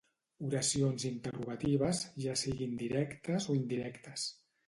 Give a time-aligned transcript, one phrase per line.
[0.45, 4.27] Oracions interrogatives, ja siguin directes o indirectes.